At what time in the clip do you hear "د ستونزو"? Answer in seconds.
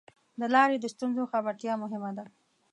0.79-1.23